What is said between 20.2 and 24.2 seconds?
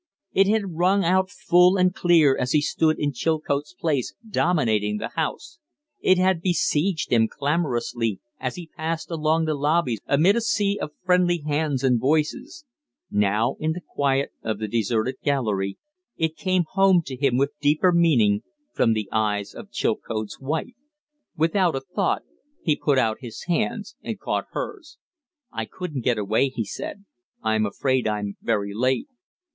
wife. Without a thought he put out his hands and